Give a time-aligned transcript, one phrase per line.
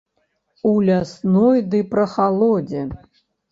[0.69, 2.81] У лясной ды прахалодзе.